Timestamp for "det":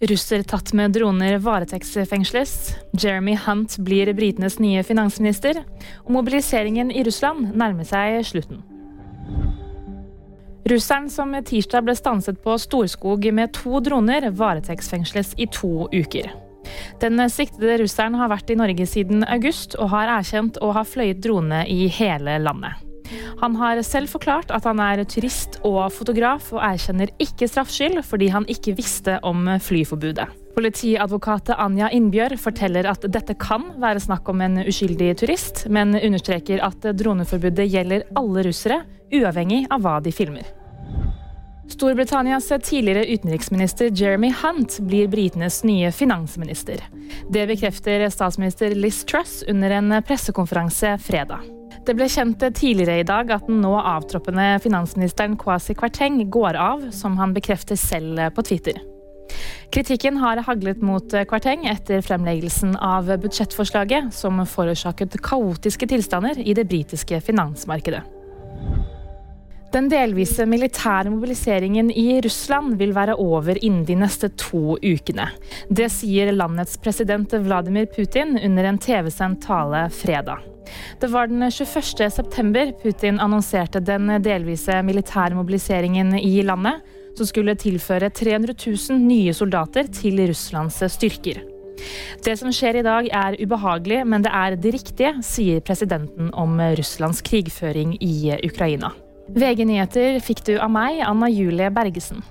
47.30-47.44, 51.88-51.94, 66.52-66.68, 75.70-75.86, 80.98-81.12, 92.26-92.34, 94.26-94.34, 94.58-94.74